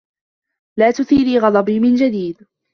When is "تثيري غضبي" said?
0.91-1.79